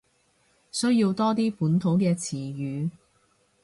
[0.71, 2.89] 需要多啲本土嘅詞語